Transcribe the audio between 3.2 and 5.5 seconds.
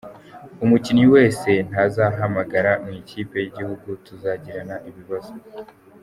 y’igihugu tuzagirana ibibazo.